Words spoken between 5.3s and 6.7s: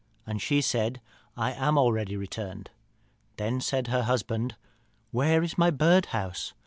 is my birdhouse?'